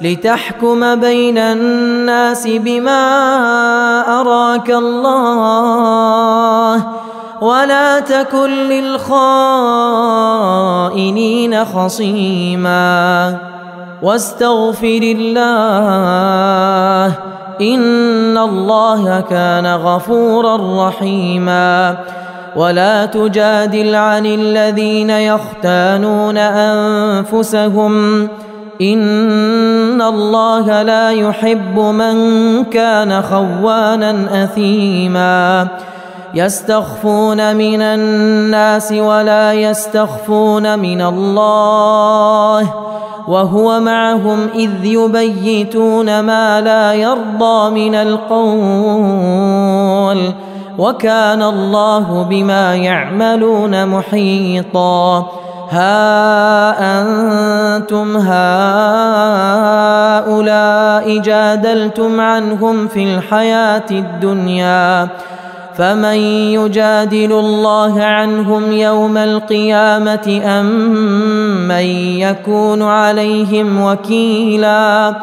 لتحكم 0.00 0.94
بين 0.94 1.38
الناس 1.38 2.46
بما 2.46 3.00
اراك 4.20 4.70
الله. 4.70 6.84
ولا 7.40 8.00
تكن 8.00 8.50
للخائنين 8.50 9.04
خصيما. 11.64 13.36
واستغفر 14.02 15.00
الله 15.02 15.46
إن 17.60 18.38
الله 18.38 19.20
كان 19.20 19.66
غفورا 19.66 20.88
رحيما. 20.88 21.96
ولا 22.56 23.06
تجادل 23.06 23.94
عن 23.94 24.26
الذين 24.26 25.10
يختانون 25.10 26.36
أنفسهم. 26.36 28.22
إن 28.80 30.02
الله 30.02 30.82
لا 30.82 31.10
يحب 31.10 31.78
من 31.78 32.64
كان 32.64 33.22
خوانا 33.22 34.44
أثيما. 34.44 35.68
يستخفون 36.34 37.56
من 37.56 37.82
الناس 37.82 38.92
ولا 38.92 39.52
يستخفون 39.52 40.78
من 40.78 41.02
الله. 41.02 42.74
وهو 43.28 43.80
معهم 43.80 44.48
إذ 44.54 44.84
يبيتون 44.84 46.20
ما 46.20 46.60
لا 46.60 46.92
يرضى 46.94 47.70
من 47.70 47.94
القول 47.94 49.38
وكان 50.78 51.42
الله 51.42 52.26
بما 52.30 52.74
يعملون 52.74 53.86
محيطا 53.86 55.26
ها 55.70 57.00
أنتم 57.00 58.16
هؤلاء 58.16 58.38
جادلتم 61.18 62.20
عنهم 62.20 62.88
في 62.88 63.14
الحياة 63.14 63.90
الدنيا 63.90 65.08
فمن 65.78 66.18
يجادل 66.58 67.32
الله 67.32 68.02
عنهم 68.02 68.72
يوم 68.72 69.16
القيامة 69.16 70.40
أم 70.44 70.66
من 71.68 71.86
يكون 72.18 72.82
عليهم 72.82 73.82
وكيلا 73.82 75.14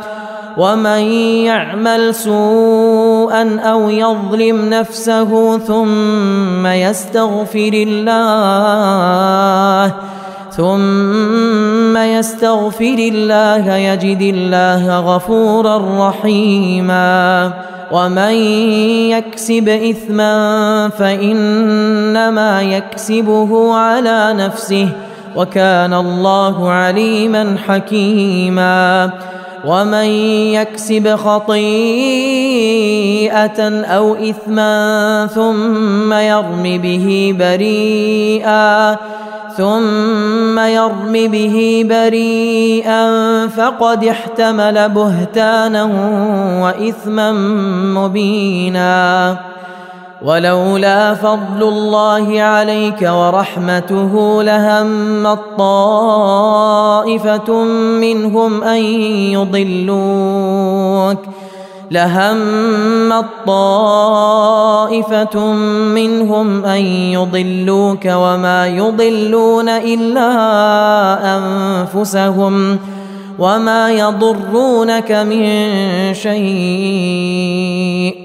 ومن 0.57 1.03
يعمل 1.43 2.15
سوءا 2.15 3.59
أو 3.59 3.89
يظلم 3.89 4.69
نفسه 4.69 5.57
ثم 5.57 6.67
يستغفر 6.67 7.71
الله 7.73 9.93
ثم 10.57 11.97
يستغفر 11.97 12.97
الله 12.99 13.75
يجد 13.75 14.21
الله 14.21 14.99
غفورا 14.99 16.09
رحيما. 16.09 17.53
ومن 17.91 18.33
يكسب 19.09 19.69
إثما 19.69 20.89
فإنما 20.89 22.61
يكسبه 22.61 23.73
على 23.75 24.33
نفسه 24.33 24.89
وكان 25.35 25.93
الله 25.93 26.69
عليما 26.69 27.57
حكيما. 27.67 29.11
ومن 29.65 30.05
يكسب 30.53 31.15
خطيئة 31.15 31.59
أو 33.85 34.15
إثما 34.15 35.27
ثم 35.35 36.13
يرم 36.13 36.63
به 36.63 37.35
بريئا 37.39 38.97
ثم 39.57 40.59
يرم 40.59 41.11
به 41.11 41.85
بريئا 41.89 43.07
فقد 43.47 44.03
احتمل 44.03 44.89
بهتانا 44.89 45.83
وإثما 46.63 47.31
مبينا 48.01 49.54
ولولا 50.25 51.13
فضل 51.13 51.63
الله 51.63 52.41
عليك 52.41 53.01
ورحمته 53.01 54.43
لهم 54.43 55.37
طائفه 55.57 57.53
منهم 58.01 58.63
أن 58.63 58.83
يضلوك. 59.33 61.17
لهم 61.91 63.23
طائفة 63.47 65.39
منهم 65.93 66.65
أن 66.65 66.85
يضلوك 66.85 68.05
وما 68.05 68.67
يضلون 68.67 69.69
إلا 69.69 70.31
أنفسهم 71.37 72.79
وما 73.39 73.91
يضرونك 73.91 75.11
من 75.11 75.73
شيء. 76.13 78.24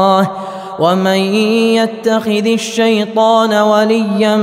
ومن 0.81 1.21
يتخذ 1.77 2.45
الشيطان 2.45 3.53
وليا 3.53 4.35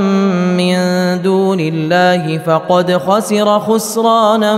من 0.55 0.77
دون 1.21 1.59
الله 1.59 2.37
فقد 2.37 2.97
خسر 2.97 3.59
خسرانا 3.59 4.57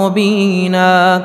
مبينا. 0.00 1.24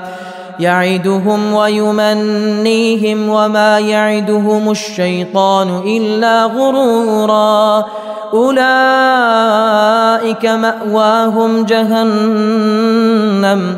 يعدهم 0.60 1.54
ويمنيهم 1.54 3.30
وما 3.30 3.80
يعدهم 3.80 4.72
الشيطان 4.72 5.82
إلا 5.86 6.46
غرورا. 6.46 7.86
أولئك 8.34 8.66
مأواهم 10.46 11.66
جهنم. 11.66 13.78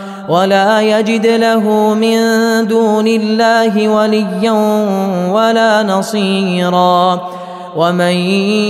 ولا 0.29 0.81
يجد 0.81 1.25
له 1.25 1.93
من 1.93 2.17
دون 2.67 3.07
الله 3.07 3.87
وليا 3.87 4.51
ولا 5.31 5.83
نصيرا. 5.83 7.21
ومن 7.75 8.15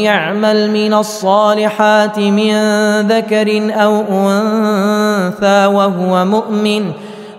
يعمل 0.06 0.72
من 0.72 0.94
الصالحات 0.94 2.20
من 2.20 2.54
ذكر 3.02 3.74
أو 3.74 4.04
أنثى 4.12 5.66
وهو 5.66 6.26
مؤمن 6.26 6.92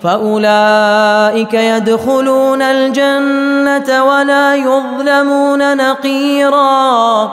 فأولئك 0.03 1.55
يدخلون 1.55 2.63
الجنة 2.63 4.05
ولا 4.05 4.55
يظلمون 4.57 5.77
نقيرا. 5.77 7.33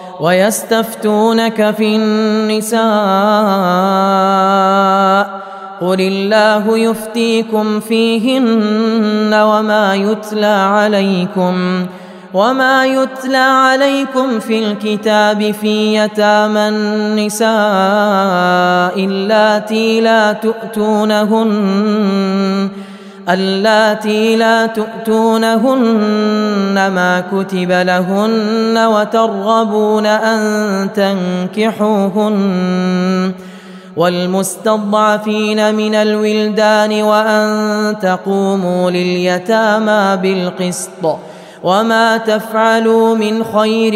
ويستفتونك 0.21 1.71
في 1.71 1.95
النساء 1.95 2.81
قل 5.81 6.01
الله 6.01 6.77
يفتيكم 6.77 7.79
فيهن 7.79 9.33
وما 9.33 9.95
يتلى 9.95 10.45
عليكم 10.45 11.85
وما 12.33 12.85
يتلى 12.85 13.37
عليكم 13.37 14.39
في 14.39 14.59
الكتاب 14.59 15.51
في 15.51 15.95
يتامى 15.95 16.67
النساء 16.69 17.49
اللاتي 19.05 20.01
لا 20.01 20.33
تؤتونهن 20.33 21.51
اللاتي 23.29 24.35
لا 24.35 24.65
تؤتونهن 24.65 25.71
ما 26.73 27.23
كتب 27.31 27.71
لهن 27.71 28.77
وترغبون 28.77 30.05
أن 30.05 30.89
تنكحوهن 31.55 32.41
والمستضعفين 33.97 35.75
من 35.75 35.95
الولدان 35.95 37.01
وأن 37.01 37.95
تقوموا 38.01 38.91
لليتامى 38.91 40.17
بالقسط 40.21 41.17
وما 41.63 42.17
تفعلوا 42.17 43.15
من 43.15 43.43
خير 43.43 43.93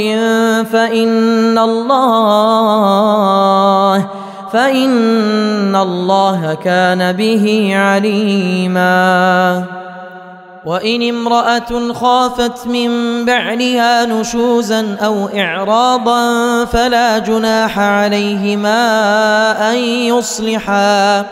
فإن 0.66 1.58
الله 1.58 2.66
فإن 4.56 5.76
الله 5.76 6.54
كان 6.54 7.14
به 7.14 7.72
عليما. 7.76 9.64
وإن 10.66 11.10
امرأة 11.10 11.94
خافت 11.94 12.68
من 12.68 12.90
بعلها 13.26 14.06
نشوزا 14.06 14.98
أو 15.06 15.30
إعراضا 15.36 16.66
فلا 16.66 17.20
جناح 17.20 17.80
عليهما 17.80 18.82
أن 19.72 19.78
يصلحا. 19.78 21.26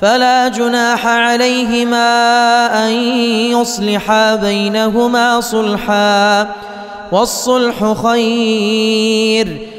فلا 0.00 0.48
جناح 0.48 1.06
عليهما 1.06 2.06
أن 2.86 2.92
يصلحا 3.52 4.36
بينهما 4.36 5.40
صلحا. 5.40 6.48
والصلح 7.12 8.02
خير. 8.02 9.67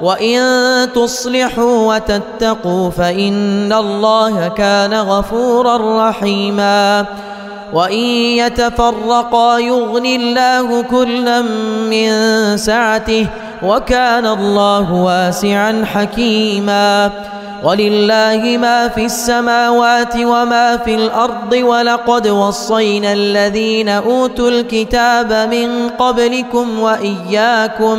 وان 0.00 0.88
تصلحوا 0.94 1.94
وتتقوا 1.94 2.90
فان 2.90 3.72
الله 3.72 4.48
كان 4.48 4.94
غفورا 4.94 6.08
رحيما 6.08 7.06
وان 7.72 7.98
يتفرقا 8.38 9.58
يغني 9.58 10.16
الله 10.16 10.82
كلا 10.82 11.42
من 11.90 12.10
سعته 12.56 13.26
وكان 13.62 14.26
الله 14.26 14.92
واسعا 14.92 15.84
حكيما 15.94 17.10
ولله 17.64 18.58
ما 18.60 18.88
في 18.88 19.04
السماوات 19.04 20.16
وما 20.16 20.76
في 20.76 20.94
الأرض 20.94 21.52
ولقد 21.52 22.28
وصينا 22.28 23.12
الذين 23.12 23.88
اوتوا 23.88 24.48
الكتاب 24.48 25.32
من 25.50 25.88
قبلكم 25.88 26.80
واياكم 26.80 27.98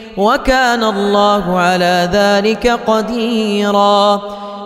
وكان 0.17 0.83
الله 0.83 1.59
على 1.59 2.09
ذلك 2.13 2.79
قديرا. 2.87 4.21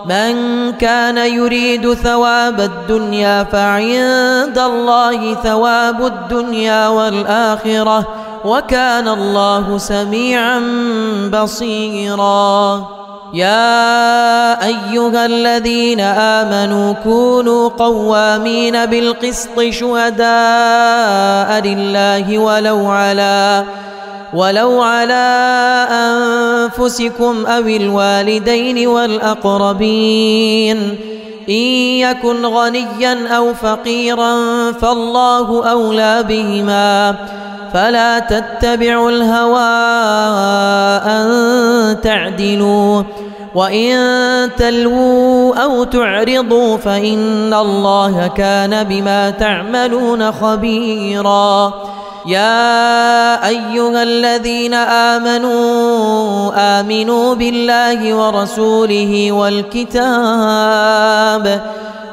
من 0.06 0.72
كان 0.72 1.18
يريد 1.18 1.94
ثواب 1.94 2.62
الدنيا 2.62 3.44
فعند 3.44 4.58
الله 4.58 5.34
ثواب 5.34 6.06
الدنيا 6.06 6.88
والآخرة 6.88 8.08
وكان 8.46 9.08
الله 9.08 9.78
سميعا 9.78 10.60
بصيرا. 11.34 12.88
يا 13.34 14.66
أيها 14.66 15.26
الذين 15.26 16.00
آمنوا 16.00 16.94
كونوا 17.04 17.70
قوامين 17.70 18.86
بالقسط 18.86 19.62
شهداء 19.70 21.50
لله 21.66 22.38
ولو 22.38 22.88
على 22.88 23.64
ولو 24.36 24.82
على 24.82 25.26
أنفسكم 25.92 27.46
أو 27.46 27.62
الوالدين 27.62 28.88
والأقربين 28.88 30.78
إن 31.50 31.66
يكن 32.04 32.46
غنيا 32.46 33.38
أو 33.38 33.54
فقيرا 33.54 34.36
فالله 34.72 35.72
أولى 35.72 36.24
بهما. 36.24 37.16
فلا 37.74 38.20
تتبعوا 38.20 39.12
الهوى 39.12 39.60
أن 41.06 42.02
تعدلوا 42.02 43.04
وإن 43.56 43.96
تلووا 44.58 45.56
أو 45.56 45.84
تعرضوا 45.84 46.78
فإن 46.78 47.54
الله 47.54 48.28
كان 48.28 48.84
بما 48.84 49.30
تعملون 49.30 50.32
خبيرا. 50.32 51.74
يا 52.26 53.48
أيها 53.48 54.04
الذين 54.04 54.74
آمنوا 54.74 56.52
آمنوا 56.80 57.34
بالله 57.36 58.14
ورسوله 58.14 59.32
والكتاب 59.32 60.96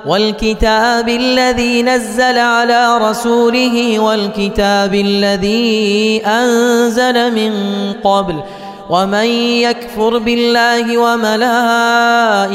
والكتاب 0.06 1.08
الذي 1.08 1.82
نزل 1.82 2.38
على 2.38 2.98
رسوله 2.98 3.98
والكتاب 3.98 4.94
الذي 4.94 6.22
أنزل 6.26 7.34
من 7.34 7.52
قبل 8.04 8.34
ومن 8.90 9.26
يكفر 9.64 10.18
بالله 10.18 10.98
وملائكته 10.98 12.54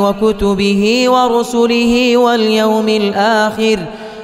وكتبه 0.00 1.04
ورسله 1.08 2.16
واليوم 2.16 2.88
الآخر 2.88 3.78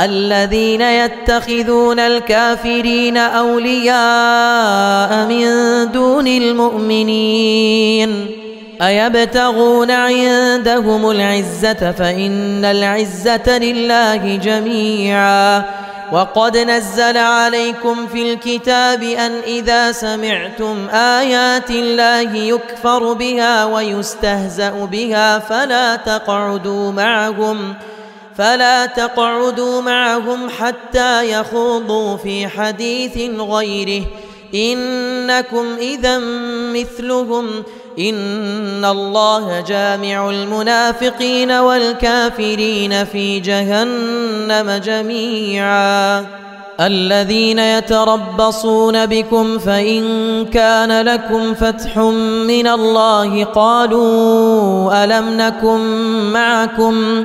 الذين 0.00 0.80
يتخذون 0.80 1.98
الكافرين 1.98 3.16
أولياء 3.16 3.96
من 5.26 5.46
دون 5.92 6.26
المؤمنين 6.26 7.80
أيبتغون 8.82 9.90
عندهم 9.90 11.10
العزة 11.10 11.92
فإن 11.92 12.64
العزة 12.64 13.58
لله 13.58 14.36
جميعا 14.36 15.64
وقد 16.12 16.56
نزل 16.56 17.16
عليكم 17.16 18.06
في 18.06 18.32
الكتاب 18.32 19.02
أن 19.02 19.32
إذا 19.46 19.92
سمعتم 19.92 20.88
آيات 20.92 21.70
الله 21.70 22.36
يكفر 22.36 23.12
بها 23.12 23.64
ويستهزأ 23.64 24.70
بها 24.70 25.38
فلا 25.38 25.96
تقعدوا 25.96 26.92
معهم 26.92 27.74
فلا 28.40 28.86
تقعدوا 28.86 29.80
معهم 29.80 30.48
حتى 30.58 31.32
يخوضوا 31.32 32.16
في 32.16 32.48
حديث 32.48 33.18
غيره. 33.40 34.04
إنكم 34.54 35.66
إذا 35.78 36.18
مثلهم. 36.74 37.46
إن 37.98 38.84
الله 38.84 39.60
جامع 39.60 40.30
المنافقين 40.30 41.52
والكافرين 41.52 43.04
في 43.04 43.40
جهنم 43.40 44.80
جميعا. 44.84 46.26
الذين 46.80 47.58
يتربصون 47.58 49.06
بكم 49.06 49.58
فإن 49.58 50.04
كان 50.46 51.06
لكم 51.06 51.54
فتح 51.54 51.98
من 52.46 52.66
الله 52.66 53.44
قالوا 53.44 55.04
ألم 55.04 55.40
نكن 55.40 55.80
معكم؟ 56.32 57.24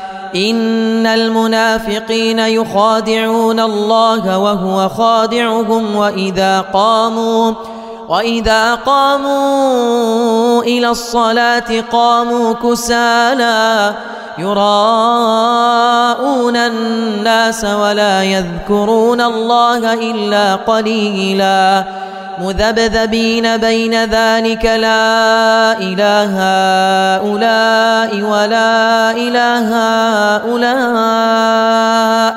إن 0.35 1.07
المنافقين 1.07 2.39
يخادعون 2.39 3.59
الله 3.59 4.37
وهو 4.37 4.89
خادعهم 4.89 5.95
وإذا 5.95 6.61
قاموا 6.61 7.53
وإذا 8.09 8.75
قاموا 8.75 10.63
إلى 10.63 10.89
الصلاة 10.89 11.81
قاموا 11.91 12.53
كسالى 12.53 13.93
يراءون 14.37 15.75
الناس 16.55 17.65
ولا 17.65 18.23
يذكرون 18.23 19.21
الله 19.21 19.93
إلا 19.93 20.55
قليلا. 20.55 21.85
مذبذبين 22.41 23.57
بين 23.57 24.05
ذلك 24.05 24.65
لا 24.65 25.77
إله 25.79 26.39
هؤلاء 27.17 28.15
ولا 28.15 29.11
إله 29.11 29.67
هؤلاء 30.35 32.35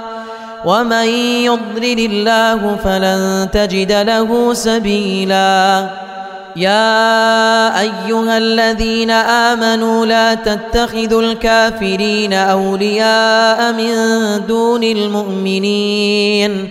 ومن 0.64 1.04
يضلل 1.44 2.10
الله 2.10 2.76
فلن 2.84 3.48
تجد 3.52 3.92
له 3.92 4.54
سبيلا 4.54 5.86
يا 6.56 7.80
أيها 7.80 8.38
الذين 8.38 9.10
آمنوا 9.10 10.06
لا 10.06 10.34
تتخذوا 10.34 11.22
الكافرين 11.22 12.32
أولياء 12.32 13.72
من 13.72 13.94
دون 14.46 14.84
المؤمنين 14.84 16.70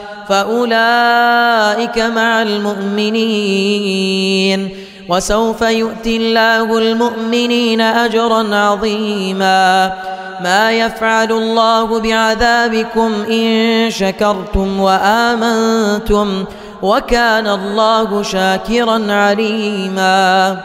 فأولئك 0.29 1.99
مع 1.99 2.41
المؤمنين. 2.41 4.01
وسوف 5.09 5.61
يؤتي 5.61 6.17
الله 6.17 6.77
المؤمنين 6.77 7.81
أجرا 7.81 8.55
عظيما. 8.55 9.93
ما 10.43 10.71
يفعل 10.71 11.31
الله 11.31 11.99
بعذابكم 11.99 13.13
إن 13.29 13.89
شكرتم 13.89 14.79
وآمنتم 14.79 16.45
وكان 16.81 17.47
الله 17.47 18.23
شاكرا 18.23 19.13
عليما. 19.13 20.57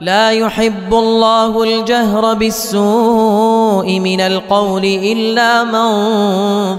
لا 0.00 0.30
يحب 0.30 0.94
الله 0.94 1.62
الجهر 1.62 2.34
بالسوء 2.34 4.00
من 4.00 4.20
القول 4.20 4.84
إلا 4.84 5.64
من 5.64 5.88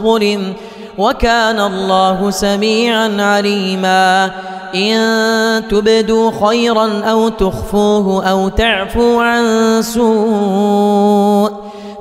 ظلم 0.04 0.54
وكان 0.98 1.60
الله 1.60 2.32
سميعا 2.32 3.22
عليما. 3.22 4.32
إن 4.76 5.68
تبدوا 5.70 6.32
خيرا 6.48 7.02
أو 7.06 7.30
تخفوه 7.30 8.26
أو 8.26 8.50
تعفوا 8.50 9.24
عن 9.24 9.46
سوء 9.82 11.52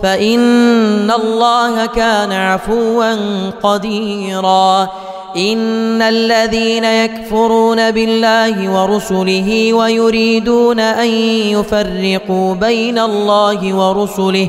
فإن 0.02 1.10
الله 1.10 1.86
كان 1.86 2.32
عفوا 2.32 3.14
قديرا. 3.62 4.88
إن 5.36 6.02
الذين 6.02 6.84
يكفرون 6.84 7.90
بالله 7.90 8.70
ورسله 8.70 9.72
ويريدون 9.72 10.80
أن 10.80 11.08
يفرقوا 11.56 12.54
بين 12.54 12.98
الله 12.98 13.74
ورسله 13.74 14.48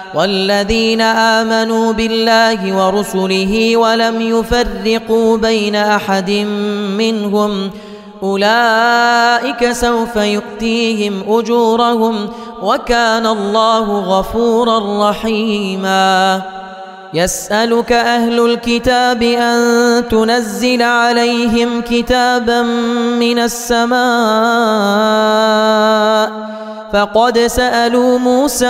والذين 0.15 1.01
آمنوا 1.01 1.93
بالله 1.93 2.75
ورسله 2.77 3.77
ولم 3.77 4.21
يفرقوا 4.21 5.37
بين 5.37 5.75
أحد 5.75 6.31
منهم 6.97 7.71
أولئك 8.23 9.71
سوف 9.71 10.15
يؤتيهم 10.15 11.23
أجورهم 11.27 12.29
وكان 12.61 13.25
الله 13.25 13.99
غفورا 13.99 15.09
رحيما. 15.09 16.41
يسألك 17.13 17.91
أهل 17.91 18.45
الكتاب 18.45 19.23
أن 19.23 20.03
تنزل 20.09 20.81
عليهم 20.81 21.81
كتابا 21.81 22.61
من 23.19 23.39
السماء 23.39 23.91
فقد 26.93 27.39
سألوا 27.39 28.19
موسى 28.19 28.65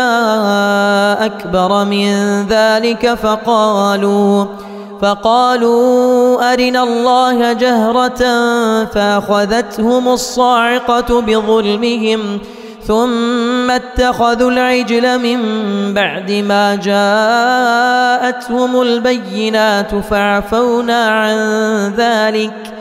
أكبر 1.20 1.86
من 1.86 2.42
ذلك 2.48 3.14
فقالوا 3.14 4.46
فقالوا 5.02 6.54
أرنا 6.54 6.84
الله 6.84 7.54
جهرة 7.54 8.24
فأخذتهم 8.86 10.08
الصاعقة 10.08 11.22
بظلمهم 11.22 12.40
ثم 12.88 13.72
اتخذوا 13.72 14.52
العجل 14.52 15.20
من 15.20 15.40
بعد 15.94 16.32
ما 16.32 16.76
جاءتهم 16.76 18.82
البينات 18.82 19.96
فعفونا 19.96 21.10
عن 21.10 21.36
ذلك 21.98 22.81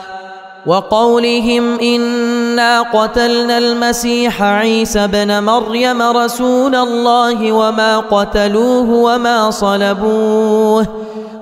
وقولهم 0.65 1.79
إنا 1.79 2.81
قتلنا 2.81 3.57
المسيح 3.57 4.41
عيسى 4.41 5.07
بن 5.07 5.43
مريم 5.43 6.01
رسول 6.01 6.75
الله 6.75 7.51
وما 7.51 7.97
قتلوه 7.97 8.89
وما 8.89 9.51
صلبوه 9.51 10.87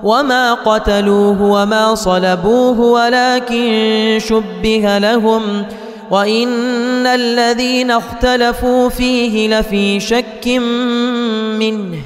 وما 0.02 0.54
قتلوه 0.54 1.42
وما 1.42 1.94
صلبوه 1.94 2.80
ولكن 2.80 4.18
شبه 4.28 4.98
لهم 4.98 5.64
وإن 6.10 7.06
الذين 7.06 7.90
اختلفوا 7.90 8.88
فيه 8.88 9.58
لفي 9.58 10.00
شك 10.00 10.46
منه 11.58 11.98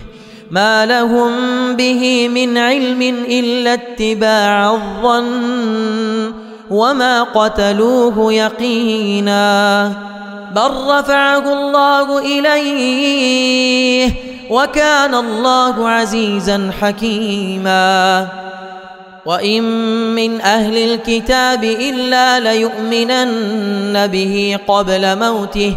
ما 0.51 0.87
لهم 0.87 1.33
به 1.77 2.29
من 2.29 2.59
علم 2.59 3.03
إلا 3.29 3.75
اتباع 3.75 4.73
الظن. 4.75 6.44
وما 6.71 7.23
قتلوه 7.23 8.33
يقينا 8.33 9.87
بل 10.55 10.71
رفعه 10.87 11.53
الله 11.53 12.19
اليه 12.19 14.13
وكان 14.51 15.15
الله 15.15 15.89
عزيزا 15.89 16.71
حكيما 16.81 18.29
وان 19.27 19.63
من 20.15 20.41
أهل 20.41 20.77
الكتاب 20.93 21.65
الا 21.65 22.41
ليؤمنن 22.41 24.07
به 24.07 24.59
قبل 24.69 25.19
موته 25.19 25.77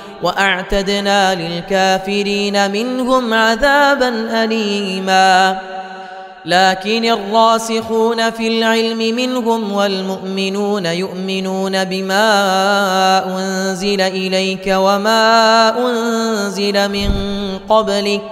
وأعتدنا 0.23 1.35
للكافرين 1.35 2.71
منهم 2.71 3.33
عذابا 3.33 4.09
اليما. 4.43 5.59
لكن 6.45 7.05
الراسخون 7.05 8.31
في 8.31 8.47
العلم 8.47 8.97
منهم 8.97 9.71
والمؤمنون 9.71 10.85
يؤمنون 10.85 11.83
بما 11.83 12.27
أنزل 13.37 14.01
إليك 14.01 14.67
وما 14.67 15.73
أنزل 15.79 16.89
من 16.89 17.09
قبلك. 17.69 18.31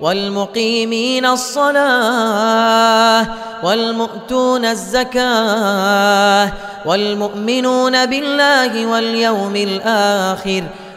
والمقيمين 0.00 1.26
الصلاة 1.26 3.26
والمؤتون 3.62 4.64
الزكاة 4.64 6.52
والمؤمنون 6.86 8.06
بالله 8.06 8.86
واليوم 8.86 9.56
الآخر. 9.56 10.62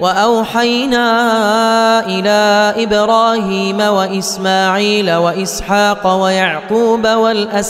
وأوحينا 0.00 1.06
إلى 2.06 2.74
إبراهيم 2.84 3.80
وإسماعيل 3.80 5.14
وإسحاق 5.14 6.06
ويعقوب 6.22 7.06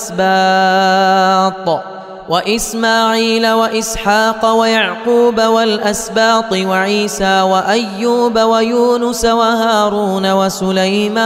والأسباط 0.08 0.48
وإسماعيل 2.28 3.52
وإسحاق 3.52 4.52
ويعقوب 4.52 5.40
والأسباط 5.40 6.52
وعيسى 6.52 7.40
وأيوب 7.40 8.38
ويونس 8.38 9.24
وهارون 9.24 10.32
وسليمان 10.32 11.18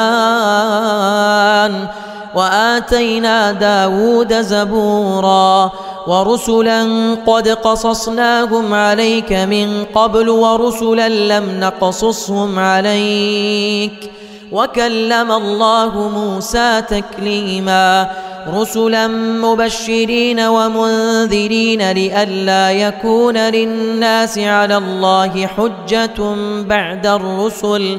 وآتينا 2.34 3.52
داود 3.52 4.40
زبورا 4.40 5.72
ورسلا 6.06 6.86
قد 7.26 7.48
قصصناهم 7.48 8.74
عليك 8.74 9.32
من 9.32 9.84
قبل 9.94 10.28
ورسلا 10.28 11.08
لم 11.08 11.60
نقصصهم 11.60 12.58
عليك 12.58 14.10
وكلم 14.52 15.32
الله 15.32 16.08
موسى 16.08 16.82
تكليما 16.88 18.10
رسلا 18.48 19.06
مبشرين 19.42 20.40
ومنذرين 20.40 21.92
لئلا 21.92 22.72
يكون 22.72 23.36
للناس 23.36 24.38
على 24.38 24.76
الله 24.76 25.46
حجة 25.46 26.34
بعد 26.68 27.06
الرسل 27.06 27.98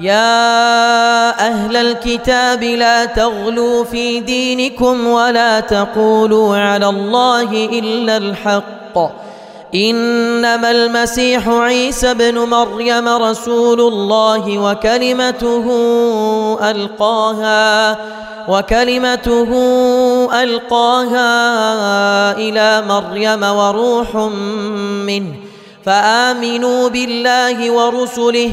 يا 0.00 1.30
أهل 1.46 1.76
الكتاب 1.76 2.62
لا 2.62 3.04
تغلوا 3.04 3.84
في 3.84 4.20
دينكم 4.20 5.06
ولا 5.06 5.60
تقولوا 5.60 6.56
على 6.56 6.88
الله 6.88 7.52
إلا 7.52 8.16
الحق. 8.16 8.98
إنما 9.74 10.70
المسيح 10.70 11.48
عيسى 11.48 12.14
بن 12.14 12.38
مريم 12.38 13.08
رسول 13.08 13.80
الله 13.80 14.58
وكلمته 14.58 15.66
ألقاها 16.70 17.96
وكلمته 18.48 19.50
ألقاها 20.42 21.32
إلى 22.32 22.82
مريم 22.88 23.42
وروح 23.42 24.16
منه. 25.06 25.34
فآمنوا 25.84 26.88
بالله 26.88 27.70
ورسله 27.70 28.52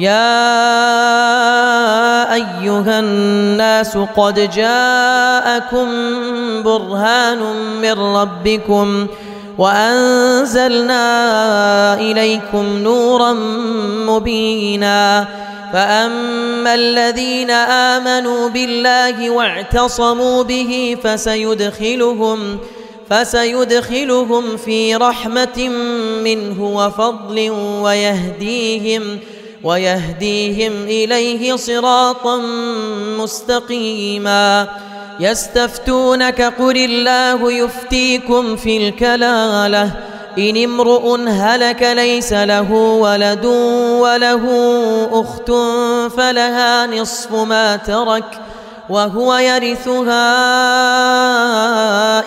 يا 0.00 0.34
أيها 2.34 3.00
الناس 3.00 3.96
قد 4.16 4.50
جاءكم 4.50 5.88
برهان 6.62 7.38
من 7.82 7.92
ربكم 7.92 9.06
وأنزلنا 9.58 11.04
إليكم 11.94 12.78
نورا 12.78 13.32
مبينا 14.06 15.26
فأما 15.72 16.74
الذين 16.74 17.50
آمنوا 17.50 18.48
بالله 18.48 19.30
واعتصموا 19.30 20.42
به 20.42 20.96
فسيدخلهم 21.04 22.58
فسيدخلهم 23.10 24.56
في 24.56 24.96
رحمة 24.96 25.68
منه 26.24 26.64
وفضل 26.64 27.50
ويهديهم 27.82 29.18
ويهديهم 29.64 30.72
إليه 30.82 31.56
صراطا 31.56 32.36
مستقيما. 33.18 34.68
يستفتونك 35.20 36.42
قل 36.42 36.76
الله 36.76 37.52
يفتيكم 37.52 38.56
في 38.56 38.88
الكلالة. 38.88 39.90
إن 40.38 40.56
امرؤ 40.56 41.16
هلك 41.28 41.82
ليس 41.82 42.32
له 42.32 42.72
ولد 42.72 43.44
وله 44.00 44.44
أخت 45.12 45.50
فلها 46.16 46.86
نصف 46.86 47.32
ما 47.32 47.76
ترك 47.76 48.24
وهو 48.88 49.34
يرثها 49.34 50.28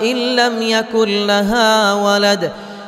إن 0.01 0.35
لم 0.35 0.61
يكن 0.61 1.27
لها 1.27 1.93
ولد. 1.93 2.51